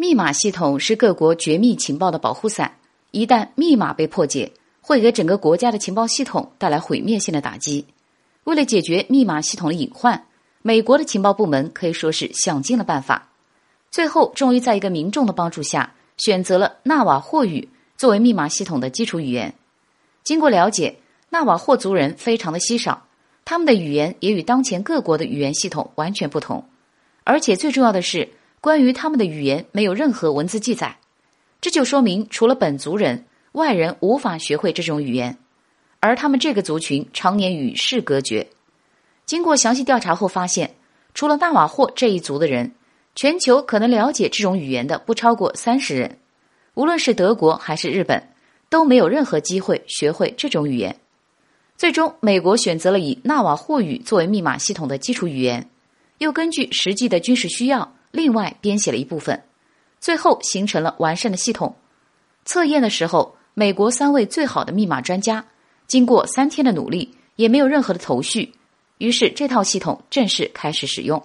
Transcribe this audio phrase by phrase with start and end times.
[0.00, 2.74] 密码系统是各国绝密情报的保护伞，
[3.10, 7.84] 一旦密码被破解，会给整个国家的情报系统带来毁灭性的打击。
[8.44, 10.24] 为了解决密码系统的隐患，
[10.62, 13.28] 美国的情报部门可以说是想尽了办法，
[13.90, 19.52] 最后终于在一个民众的帮助下，选择了纳瓦霍语作为密码系统的基础语言。
[20.24, 20.96] 经过了解，
[21.28, 23.06] 纳瓦霍族人非常的稀少，
[23.44, 26.64] 他们的语言也与当前各国的语言系统完全不同，
[27.24, 28.30] 而且最重要的是。
[28.60, 30.98] 关于他们的语言没有任何文字记载，
[31.60, 35.36] 这就说明除了本族人，外人无法学会这种语言。
[35.98, 38.46] 而他们这个族群常年与世隔绝。
[39.24, 40.74] 经过详细调查后发现，
[41.14, 42.72] 除了纳瓦霍这一族的人，
[43.14, 46.18] 全球可能了解这种语言的不超过三十人。
[46.74, 48.22] 无论是德国还是日本，
[48.68, 50.96] 都没有任何机会学会这种语言。
[51.76, 55.68] 最终，美国选择了以纳瓦霍语作为密码系统的基础语言，
[56.18, 57.94] 又根据实际的军事需要。
[58.10, 59.42] 另外编写了一部分，
[60.00, 61.76] 最后形成了完善的系统。
[62.44, 65.44] 测验的时候，美国三位最好的密码专家
[65.86, 68.54] 经过三天的努力，也没有任何的头绪。
[68.98, 71.22] 于是这套系统正式开始使用。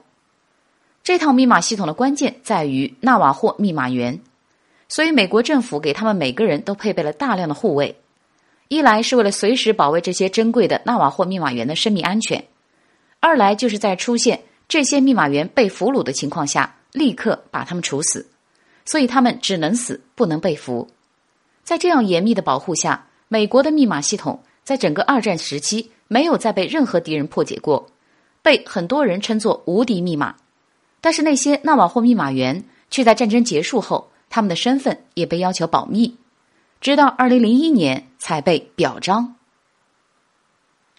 [1.03, 4.20] 这套密码系统的关键在于纳瓦霍密码员，
[4.88, 7.97] 所以美国政府给他们每个人都配备了大量的护卫。
[8.67, 12.45] 一来是为了随时保卫这些珍贵的纳瓦霍密码员的生命安全，
[13.20, 14.44] 二来就是在出现。
[14.67, 18.25] 这些密码员被俘虏的情况下，立刻把他们处死，
[18.85, 20.88] 所以他们只能死，不能被俘。
[21.63, 27.88] 在这样严密的保护下，美国的密码系统在整个二战时期没有再被任何敌人破解过，
[28.41, 30.36] 被很多人称作无敌密码。
[31.02, 36.17] 但是那些纳瓦霍密码员却在战争结束后，他们的身份也被要求保密，
[36.81, 39.36] 直到二零零一年才被表彰。